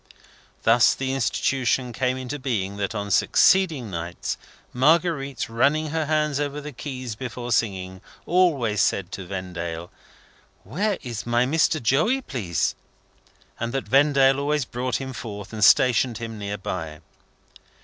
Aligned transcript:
Thus 0.63 0.95
the 0.95 1.13
Institution 1.13 1.93
came 1.93 2.17
into 2.17 2.39
being 2.39 2.77
that 2.77 2.95
on 2.95 3.11
succeeding 3.11 3.91
nights, 3.91 4.35
Marguerite, 4.73 5.47
running 5.47 5.91
her 5.91 6.07
hands 6.07 6.39
over 6.39 6.59
the 6.59 6.71
keys 6.71 7.13
before 7.13 7.51
singing, 7.51 8.01
always 8.25 8.81
said 8.81 9.11
to 9.11 9.27
Vendale, 9.27 9.91
"Where 10.63 10.97
is 11.03 11.27
my 11.27 11.45
Mr. 11.45 11.79
Joey, 11.79 12.21
please?" 12.23 12.73
and 13.59 13.71
that 13.73 13.87
Vendale 13.89 14.39
always 14.39 14.65
brought 14.65 14.95
him 14.95 15.13
forth, 15.13 15.53
and 15.53 15.63
stationed 15.63 16.17
him 16.17 16.39
near 16.39 16.57
by. 16.57 17.01